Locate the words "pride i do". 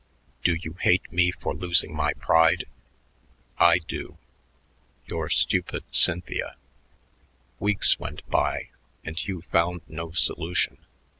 2.13-4.17